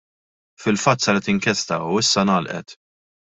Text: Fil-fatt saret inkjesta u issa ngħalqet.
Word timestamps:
Fil-fatt 0.61 1.05
saret 1.07 1.29
inkjesta 1.33 1.77
u 1.91 2.01
issa 2.05 2.25
ngħalqet. 2.31 2.77